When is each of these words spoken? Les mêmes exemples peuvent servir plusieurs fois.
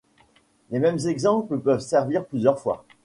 Les 0.71 0.79
mêmes 0.79 0.97
exemples 1.05 1.59
peuvent 1.59 1.79
servir 1.79 2.25
plusieurs 2.25 2.57
fois. 2.57 2.85